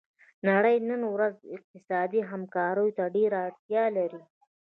[0.49, 4.21] نړۍ نن ورځ اقتصادي همکاریو ته ډیره اړتیا لري